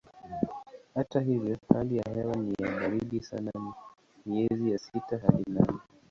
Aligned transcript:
Hata 0.95 1.19
hivyo 1.21 1.57
hali 1.73 1.97
ya 1.97 2.03
hewa 2.15 2.35
ni 2.35 2.53
ya 2.61 2.71
baridi 2.75 3.23
sana 3.23 3.51
miezi 4.25 4.71
ya 4.71 4.77
sita 4.77 5.17
hadi 5.17 5.43
nane. 5.51 5.79